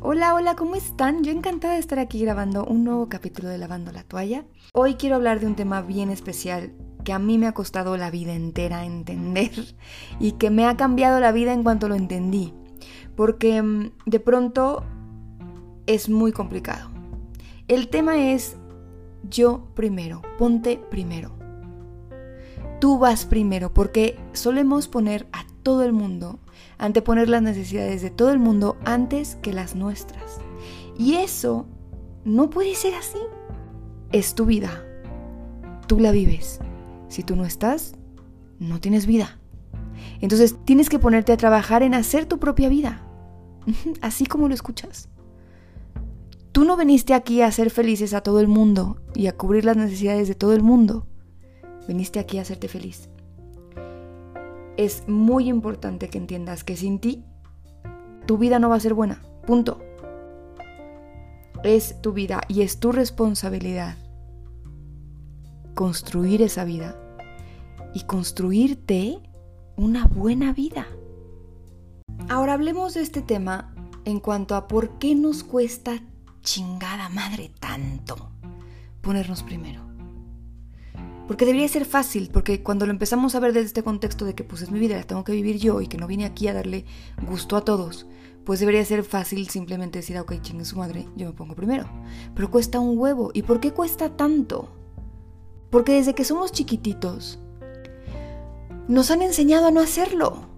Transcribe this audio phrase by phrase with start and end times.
[0.00, 1.24] Hola, hola, ¿cómo están?
[1.24, 4.44] Yo encantada de estar aquí grabando un nuevo capítulo de Lavando la Toalla.
[4.72, 6.72] Hoy quiero hablar de un tema bien especial
[7.04, 9.50] que a mí me ha costado la vida entera entender
[10.20, 12.54] y que me ha cambiado la vida en cuanto lo entendí.
[13.16, 14.84] Porque mm, de pronto
[15.86, 16.90] es muy complicado.
[17.66, 18.56] El tema es
[19.28, 21.32] yo primero, ponte primero.
[22.78, 26.38] Tú vas primero porque solemos poner a todo el mundo
[26.78, 30.38] anteponer las necesidades de todo el mundo antes que las nuestras.
[30.96, 31.66] Y eso
[32.24, 33.18] no puede ser así.
[34.10, 34.82] Es tu vida.
[35.86, 36.58] Tú la vives.
[37.08, 37.96] Si tú no estás,
[38.58, 39.38] no tienes vida.
[40.22, 43.06] Entonces tienes que ponerte a trabajar en hacer tu propia vida.
[44.00, 45.10] Así como lo escuchas.
[46.52, 49.76] Tú no viniste aquí a hacer felices a todo el mundo y a cubrir las
[49.76, 51.06] necesidades de todo el mundo.
[51.86, 53.10] Viniste aquí a hacerte feliz
[54.78, 57.24] es muy importante que entiendas que sin ti
[58.26, 59.20] tu vida no va a ser buena.
[59.46, 59.80] Punto.
[61.64, 63.96] Es tu vida y es tu responsabilidad
[65.74, 66.96] construir esa vida
[67.94, 69.18] y construirte
[69.76, 70.86] una buena vida.
[72.28, 76.02] Ahora hablemos de este tema en cuanto a por qué nos cuesta
[76.42, 78.30] chingada madre tanto
[79.00, 79.87] ponernos primero.
[81.28, 84.44] Porque debería ser fácil, porque cuando lo empezamos a ver desde este contexto de que
[84.44, 86.54] pues es mi vida, la tengo que vivir yo y que no vine aquí a
[86.54, 86.86] darle
[87.20, 88.06] gusto a todos,
[88.46, 91.86] pues debería ser fácil simplemente decir, ah, ok, chingue su madre, yo me pongo primero.
[92.34, 93.30] Pero cuesta un huevo.
[93.34, 94.70] ¿Y por qué cuesta tanto?
[95.68, 97.38] Porque desde que somos chiquititos,
[98.88, 100.48] nos han enseñado a no hacerlo.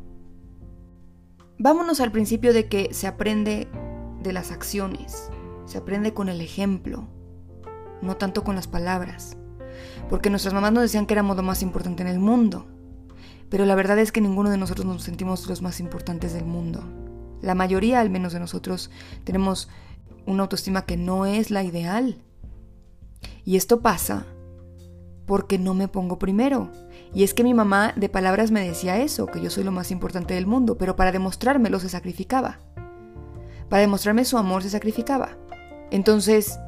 [1.59, 3.67] Vámonos al principio de que se aprende
[4.23, 5.31] de las acciones,
[5.65, 7.09] se aprende con el ejemplo,
[8.03, 9.37] no tanto con las palabras
[10.11, 12.67] porque nuestras mamás nos decían que éramos lo más importante en el mundo.
[13.49, 16.83] Pero la verdad es que ninguno de nosotros nos sentimos los más importantes del mundo.
[17.41, 18.91] La mayoría, al menos de nosotros,
[19.23, 19.69] tenemos
[20.27, 22.19] una autoestima que no es la ideal.
[23.45, 24.27] Y esto pasa
[25.27, 26.73] porque no me pongo primero.
[27.15, 29.93] Y es que mi mamá de palabras me decía eso, que yo soy lo más
[29.93, 32.59] importante del mundo, pero para demostrármelo se sacrificaba.
[33.69, 35.39] Para demostrarme su amor se sacrificaba.
[35.93, 36.59] Entonces,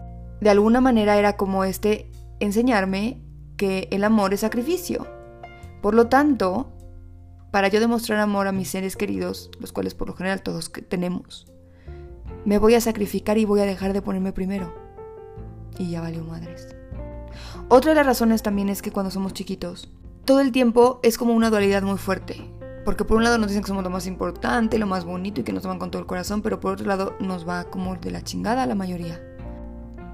[0.40, 2.08] de alguna manera era como este
[2.38, 3.21] enseñarme
[3.62, 5.06] que el amor es sacrificio.
[5.82, 6.72] Por lo tanto,
[7.52, 11.46] para yo demostrar amor a mis seres queridos, los cuales por lo general todos tenemos,
[12.44, 14.74] me voy a sacrificar y voy a dejar de ponerme primero.
[15.78, 16.74] Y ya valió madres.
[17.68, 19.92] Otra de las razones también es que cuando somos chiquitos,
[20.24, 22.50] todo el tiempo es como una dualidad muy fuerte.
[22.84, 25.44] Porque por un lado nos dicen que somos lo más importante, lo más bonito y
[25.44, 28.10] que nos aman con todo el corazón, pero por otro lado nos va como de
[28.10, 29.22] la chingada la mayoría.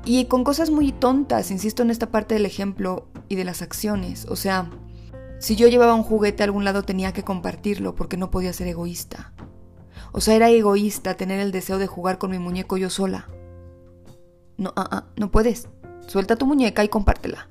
[0.08, 4.24] Y con cosas muy tontas, insisto en esta parte del ejemplo y de las acciones.
[4.30, 4.70] O sea,
[5.38, 8.68] si yo llevaba un juguete a algún lado tenía que compartirlo porque no podía ser
[8.68, 9.34] egoísta.
[10.12, 13.28] O sea, era egoísta tener el deseo de jugar con mi muñeco yo sola.
[14.56, 15.68] No, ah, ah, no puedes.
[16.06, 17.50] Suelta tu muñeca y compártela.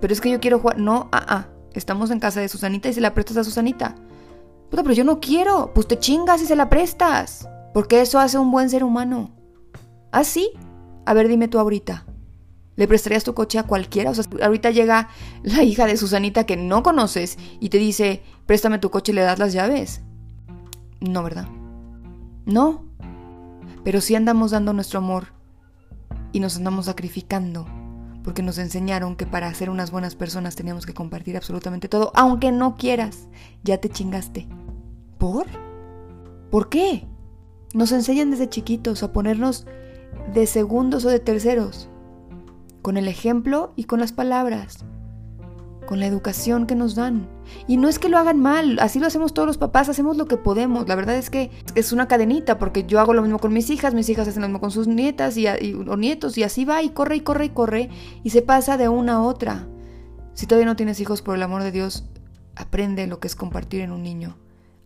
[0.00, 0.78] Pero es que yo quiero jugar.
[0.78, 1.46] No, ah, ah.
[1.72, 3.96] Estamos en casa de Susanita y se la prestas a Susanita.
[4.70, 5.72] Puta, pero yo no quiero.
[5.74, 7.48] Pues te chingas y se la prestas.
[7.72, 9.32] Porque eso hace un buen ser humano.
[10.12, 10.52] ¿Ah, sí?
[11.06, 12.06] A ver, dime tú ahorita.
[12.76, 14.10] ¿Le prestarías tu coche a cualquiera?
[14.10, 15.08] O sea, ahorita llega
[15.42, 19.22] la hija de Susanita que no conoces y te dice, préstame tu coche y le
[19.22, 20.00] das las llaves.
[21.00, 21.46] No, ¿verdad?
[22.46, 22.84] No.
[23.84, 25.28] Pero sí andamos dando nuestro amor
[26.32, 27.66] y nos andamos sacrificando
[28.24, 32.50] porque nos enseñaron que para ser unas buenas personas teníamos que compartir absolutamente todo, aunque
[32.50, 33.28] no quieras,
[33.62, 34.48] ya te chingaste.
[35.18, 35.46] ¿Por?
[36.50, 37.06] ¿Por qué?
[37.74, 39.66] Nos enseñan desde chiquitos a ponernos
[40.32, 41.88] de segundos o de terceros,
[42.82, 44.84] con el ejemplo y con las palabras,
[45.86, 47.28] con la educación que nos dan.
[47.66, 50.26] Y no es que lo hagan mal, así lo hacemos todos los papás, hacemos lo
[50.26, 50.88] que podemos.
[50.88, 53.94] La verdad es que es una cadenita, porque yo hago lo mismo con mis hijas,
[53.94, 56.90] mis hijas hacen lo mismo con sus nietas y, o nietos, y así va, y
[56.90, 57.90] corre y corre y corre,
[58.22, 59.66] y se pasa de una a otra.
[60.32, 62.04] Si todavía no tienes hijos, por el amor de Dios,
[62.56, 64.36] aprende lo que es compartir en un niño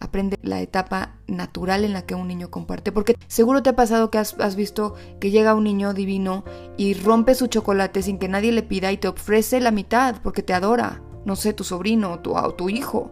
[0.00, 2.92] aprende la etapa natural en la que un niño comparte.
[2.92, 6.44] Porque seguro te ha pasado que has, visto que llega un niño divino
[6.76, 10.42] y rompe su chocolate sin que nadie le pida y te ofrece la mitad porque
[10.42, 11.02] te adora.
[11.24, 13.10] No sé, tu sobrino tu, o tu hijo.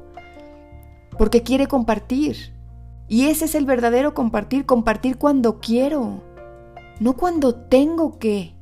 [1.18, 2.54] Porque quiere compartir.
[3.08, 6.22] Y ese es el verdadero compartir, compartir cuando quiero,
[6.98, 8.54] no cuando tengo que.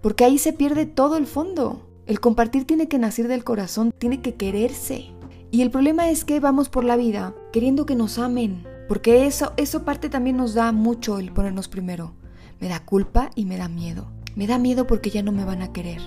[0.00, 1.88] Porque ahí se pierde todo el fondo.
[2.06, 5.11] El compartir tiene que nacer del corazón, tiene que quererse.
[5.52, 9.52] Y el problema es que vamos por la vida queriendo que nos amen, porque eso,
[9.58, 12.14] eso parte también nos da mucho el ponernos primero.
[12.58, 14.10] Me da culpa y me da miedo.
[14.34, 16.00] Me da miedo porque ya no me van a querer,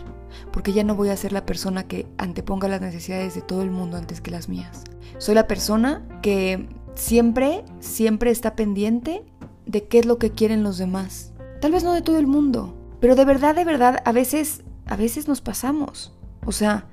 [0.51, 3.69] porque ya no voy a ser la persona que anteponga las necesidades de todo el
[3.69, 4.83] mundo antes que las mías.
[5.19, 9.23] Soy la persona que siempre, siempre está pendiente
[9.67, 11.33] de qué es lo que quieren los demás.
[11.61, 14.95] Tal vez no de todo el mundo, pero de verdad, de verdad, a veces, a
[14.95, 16.17] veces nos pasamos.
[16.47, 16.87] O sea,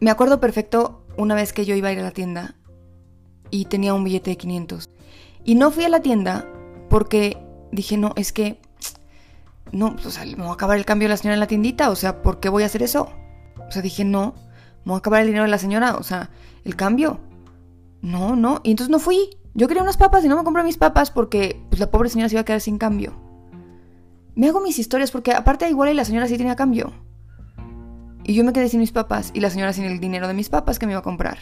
[0.00, 2.56] me acuerdo perfecto una vez que yo iba a ir a la tienda
[3.50, 4.88] y tenía un billete de 500.
[5.44, 6.46] Y no fui a la tienda
[6.88, 7.38] porque
[7.72, 8.60] dije, no, es que,
[9.72, 11.90] no, o sea, me voy a acabar el cambio de la señora en la tiendita,
[11.90, 13.08] o sea, ¿por qué voy a hacer eso?
[13.68, 14.34] O sea, dije, no,
[14.84, 16.30] me voy a acabar el dinero de la señora, o sea,
[16.64, 17.20] el cambio.
[18.02, 19.36] No, no, y entonces no fui.
[19.54, 22.28] Yo quería unas papas y no me compré mis papas porque pues, la pobre señora
[22.28, 23.12] se iba a quedar sin cambio.
[24.34, 26.92] Me hago mis historias porque aparte igual y la señora sí tenía cambio.
[28.24, 30.48] Y yo me quedé sin mis papas y la señora sin el dinero de mis
[30.48, 31.38] papas que me iba a comprar.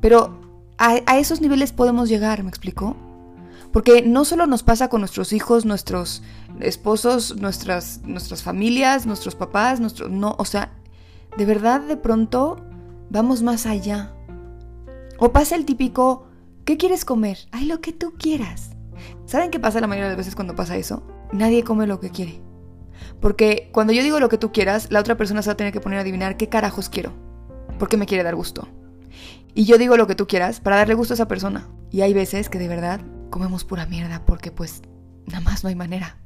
[0.00, 0.40] Pero
[0.78, 2.96] a, a esos niveles podemos llegar, ¿me explicó?
[3.72, 6.22] Porque no solo nos pasa con nuestros hijos, nuestros
[6.60, 10.10] esposos, nuestras, nuestras familias, nuestros papás, nuestros...
[10.10, 10.72] No, o sea,
[11.36, 12.56] de verdad de pronto
[13.10, 14.14] vamos más allá.
[15.18, 16.26] O pasa el típico,
[16.64, 17.38] ¿qué quieres comer?
[17.52, 18.70] Ay, lo que tú quieras.
[19.26, 21.02] ¿Saben qué pasa la mayoría de las veces cuando pasa eso?
[21.32, 22.40] Nadie come lo que quiere.
[23.20, 25.72] Porque cuando yo digo lo que tú quieras, la otra persona se va a tener
[25.72, 27.12] que poner a adivinar qué carajos quiero.
[27.78, 28.68] Porque me quiere dar gusto.
[29.54, 31.68] Y yo digo lo que tú quieras para darle gusto a esa persona.
[31.90, 33.00] Y hay veces que de verdad
[33.30, 34.82] comemos pura mierda porque pues
[35.26, 36.18] nada más no hay manera.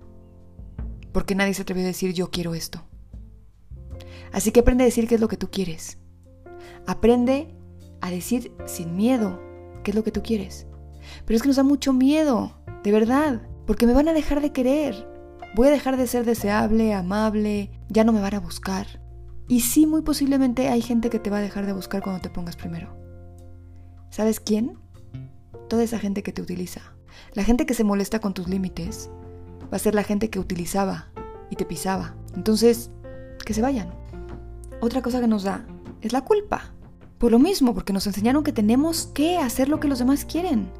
[1.12, 2.84] Porque nadie se atrevió a decir yo quiero esto.
[4.32, 5.98] Así que aprende a decir qué es lo que tú quieres.
[6.86, 7.54] Aprende
[8.00, 9.40] a decir sin miedo
[9.82, 10.66] qué es lo que tú quieres.
[11.24, 14.52] Pero es que nos da mucho miedo, de verdad, porque me van a dejar de
[14.52, 15.11] querer.
[15.54, 18.86] Voy a dejar de ser deseable, amable, ya no me van a buscar.
[19.48, 22.30] Y sí, muy posiblemente hay gente que te va a dejar de buscar cuando te
[22.30, 22.96] pongas primero.
[24.08, 24.78] ¿Sabes quién?
[25.68, 26.80] Toda esa gente que te utiliza.
[27.34, 29.10] La gente que se molesta con tus límites
[29.64, 31.08] va a ser la gente que utilizaba
[31.50, 32.14] y te pisaba.
[32.34, 32.90] Entonces,
[33.44, 33.90] que se vayan.
[34.80, 35.66] Otra cosa que nos da
[36.00, 36.72] es la culpa.
[37.18, 40.70] Por lo mismo, porque nos enseñaron que tenemos que hacer lo que los demás quieren.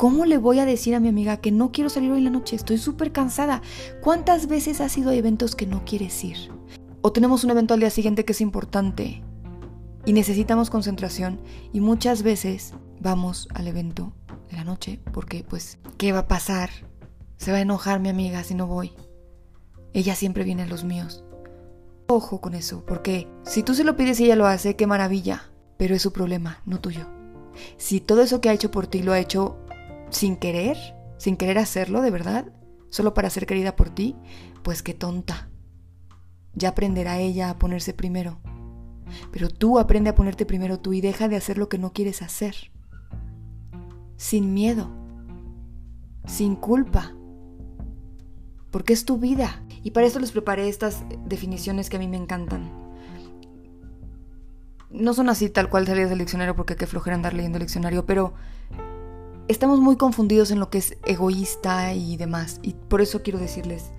[0.00, 2.30] ¿Cómo le voy a decir a mi amiga que no quiero salir hoy en la
[2.30, 2.56] noche?
[2.56, 3.60] Estoy súper cansada.
[4.00, 6.38] ¿Cuántas veces has ido a eventos que no quieres ir?
[7.02, 9.22] O tenemos un evento al día siguiente que es importante
[10.06, 11.38] y necesitamos concentración
[11.74, 14.14] y muchas veces vamos al evento
[14.50, 16.70] de la noche porque pues, ¿qué va a pasar?
[17.36, 18.94] Se va a enojar mi amiga si no voy.
[19.92, 21.24] Ella siempre viene a los míos.
[22.06, 25.50] Ojo con eso, porque si tú se lo pides y ella lo hace, qué maravilla,
[25.76, 27.06] pero es su problema, no tuyo.
[27.76, 29.58] Si todo eso que ha hecho por ti lo ha hecho
[30.10, 30.76] sin querer,
[31.18, 32.52] sin querer hacerlo de verdad,
[32.90, 34.16] solo para ser querida por ti,
[34.62, 35.48] pues qué tonta.
[36.54, 38.40] Ya aprenderá ella a ponerse primero.
[39.32, 42.22] Pero tú aprende a ponerte primero tú y deja de hacer lo que no quieres
[42.22, 42.54] hacer.
[44.16, 44.90] Sin miedo.
[46.26, 47.14] Sin culpa.
[48.70, 49.64] Porque es tu vida.
[49.82, 52.70] Y para eso les preparé estas definiciones que a mí me encantan.
[54.90, 58.06] No son así tal cual salidas del diccionario porque qué flojera andar leyendo el diccionario,
[58.06, 58.34] pero
[59.50, 62.60] estamos muy confundidos en lo que es egoísta y demás.
[62.62, 63.90] Y por eso quiero decirles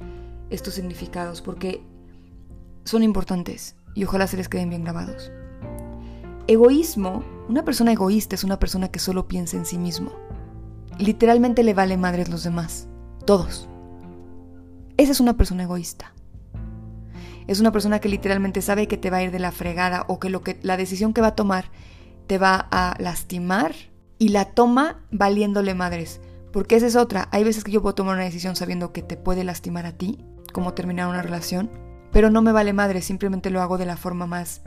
[0.49, 1.83] estos significados, porque
[2.85, 5.29] son importantes y ojalá se les queden bien grabados.
[6.47, 10.11] Egoísmo, una persona egoísta es una persona que solo piensa en sí mismo.
[10.97, 12.87] Literalmente le vale madres los demás,
[13.25, 13.67] todos.
[14.95, 16.13] Esa es una persona egoísta.
[17.47, 20.19] Es una persona que literalmente sabe que te va a ir de la fregada o
[20.19, 21.65] que, lo que la decisión que va a tomar
[22.27, 23.73] te va a lastimar
[24.21, 26.21] y la toma valiéndole madres.
[26.53, 27.27] Porque esa es otra.
[27.31, 30.23] Hay veces que yo puedo tomar una decisión sabiendo que te puede lastimar a ti,
[30.53, 31.71] como terminar una relación,
[32.11, 34.61] pero no me vale madre, simplemente lo hago de la forma más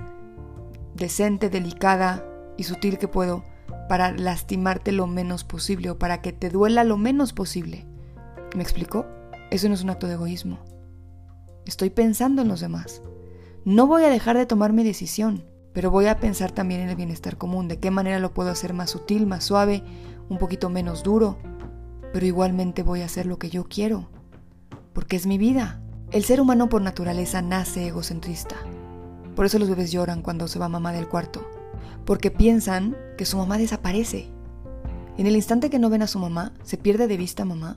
[0.97, 2.27] decente, delicada
[2.57, 3.45] y sutil que puedo
[3.89, 7.87] para lastimarte lo menos posible o para que te duela lo menos posible.
[8.57, 9.07] ¿Me explico?
[9.53, 10.59] Eso no es un acto de egoísmo.
[11.65, 13.03] Estoy pensando en los demás.
[13.65, 16.97] No voy a dejar de tomar mi decisión pero voy a pensar también en el
[16.97, 19.83] bienestar común, de qué manera lo puedo hacer más sutil, más suave,
[20.31, 21.37] un poquito menos duro,
[22.13, 24.09] pero igualmente voy a hacer lo que yo quiero,
[24.93, 25.83] porque es mi vida.
[26.13, 28.55] El ser humano por naturaleza nace egocentrista.
[29.35, 31.45] Por eso los bebés lloran cuando se va mamá del cuarto,
[32.05, 34.29] porque piensan que su mamá desaparece.
[35.19, 37.77] En el instante que no ven a su mamá, se pierde de vista mamá.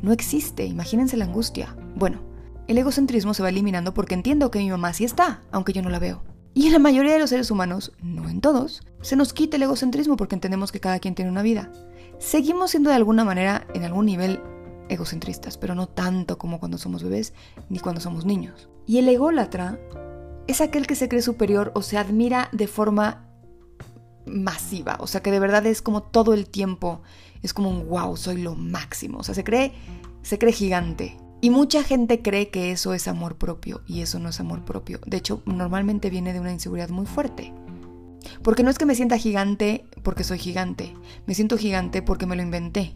[0.00, 1.76] No existe, imagínense la angustia.
[1.96, 2.20] Bueno,
[2.68, 5.90] el egocentrismo se va eliminando porque entiendo que mi mamá sí está, aunque yo no
[5.90, 6.22] la veo.
[6.54, 9.62] Y en la mayoría de los seres humanos, no en todos, se nos quita el
[9.62, 11.72] egocentrismo porque entendemos que cada quien tiene una vida.
[12.18, 14.40] Seguimos siendo de alguna manera, en algún nivel,
[14.88, 17.32] egocentristas, pero no tanto como cuando somos bebés
[17.68, 18.68] ni cuando somos niños.
[18.86, 19.78] Y el ególatra
[20.46, 23.28] es aquel que se cree superior o se admira de forma
[24.26, 27.02] masiva, o sea que de verdad es como todo el tiempo,
[27.42, 29.72] es como un wow, soy lo máximo, o sea, se cree,
[30.22, 34.28] se cree gigante, y mucha gente cree que eso es amor propio y eso no
[34.28, 35.00] es amor propio.
[35.04, 37.52] De hecho, normalmente viene de una inseguridad muy fuerte.
[38.44, 40.94] Porque no es que me sienta gigante porque soy gigante,
[41.26, 42.94] me siento gigante porque me lo inventé.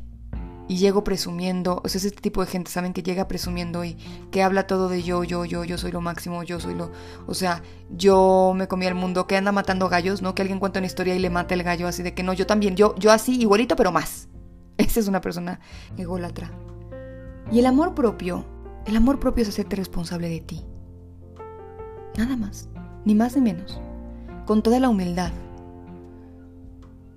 [0.68, 2.92] y llego presumiendo, o sea, es este tipo de gente, ¿saben?
[2.92, 3.96] Que llega presumiendo y
[4.30, 6.90] que habla todo de yo, yo, yo, yo soy lo máximo, yo soy lo,
[7.26, 10.34] o sea, yo me comí el mundo, que anda matando gallos, ¿no?
[10.34, 12.46] Que alguien cuenta una historia y le mata el gallo, así de que no, yo
[12.46, 14.28] también, yo, yo así, igualito, pero más.
[14.76, 15.60] Esa es una persona
[15.96, 16.50] ególatra.
[17.50, 18.44] Y el amor propio,
[18.86, 20.64] el amor propio es hacerte responsable de ti.
[22.16, 22.68] Nada más,
[23.04, 23.80] ni más ni menos.
[24.46, 25.32] Con toda la humildad,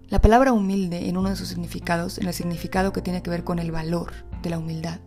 [0.09, 3.43] la palabra humilde en uno de sus significados, en el significado que tiene que ver
[3.43, 4.99] con el valor de la humildad,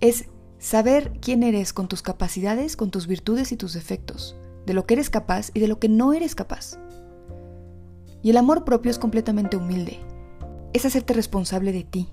[0.00, 0.26] es
[0.58, 4.94] saber quién eres con tus capacidades, con tus virtudes y tus defectos, de lo que
[4.94, 6.78] eres capaz y de lo que no eres capaz.
[8.22, 10.00] Y el amor propio es completamente humilde,
[10.72, 12.08] es hacerte responsable de ti.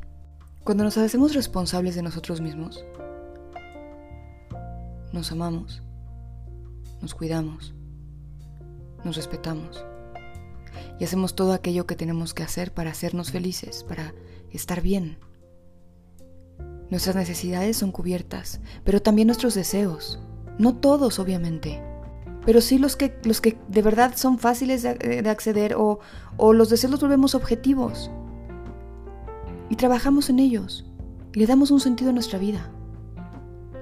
[0.67, 2.83] Cuando nos hacemos responsables de nosotros mismos,
[5.13, 5.81] nos amamos,
[7.01, 7.73] nos cuidamos,
[9.05, 9.85] nos respetamos
[10.99, 14.13] y hacemos todo aquello que tenemos que hacer para hacernos felices, para
[14.51, 15.19] estar bien.
[16.89, 20.19] Nuestras necesidades son cubiertas, pero también nuestros deseos.
[20.59, 21.81] No todos, obviamente,
[22.45, 26.01] pero sí los que, los que de verdad son fáciles de, de acceder o,
[26.35, 28.11] o los deseos los volvemos objetivos.
[29.69, 30.85] Y trabajamos en ellos
[31.33, 32.71] y le damos un sentido a nuestra vida.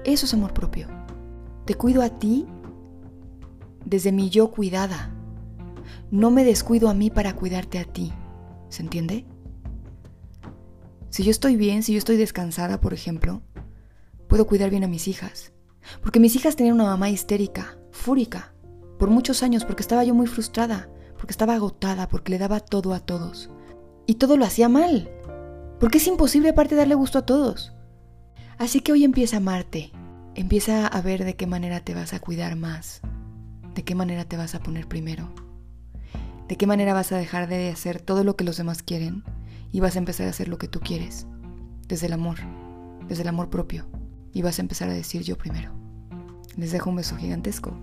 [0.04, 0.88] Eso es amor propio.
[1.64, 2.46] Te cuido a ti
[3.84, 5.12] desde mi yo cuidada
[6.10, 8.12] no me descuido a mí para cuidarte a ti.
[8.68, 9.24] ¿Se entiende?
[11.10, 13.42] Si yo estoy bien, si yo estoy descansada, por ejemplo,
[14.28, 15.52] puedo cuidar bien a mis hijas.
[16.02, 18.54] Porque mis hijas tenían una mamá histérica, fúrica,
[18.98, 22.92] por muchos años, porque estaba yo muy frustrada, porque estaba agotada, porque le daba todo
[22.92, 23.50] a todos.
[24.06, 25.10] Y todo lo hacía mal.
[25.80, 27.72] Porque es imposible aparte darle gusto a todos.
[28.58, 29.92] Así que hoy empieza a amarte.
[30.34, 33.00] Empieza a ver de qué manera te vas a cuidar más.
[33.74, 35.32] De qué manera te vas a poner primero.
[36.48, 39.24] ¿De qué manera vas a dejar de hacer todo lo que los demás quieren
[39.72, 41.26] y vas a empezar a hacer lo que tú quieres?
[41.88, 42.38] Desde el amor,
[43.08, 43.86] desde el amor propio.
[44.32, 45.72] Y vas a empezar a decir yo primero.
[46.56, 47.76] Les dejo un beso gigantesco